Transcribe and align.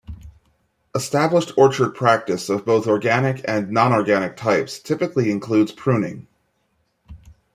Established 0.95 1.53
orchard 1.59 1.91
practice 1.93 2.49
of 2.49 2.65
both 2.65 2.87
organic 2.87 3.45
and 3.47 3.67
nonorganic 3.69 4.35
types 4.35 4.79
typically 4.79 5.29
includes 5.29 5.71
pruning. 5.71 6.27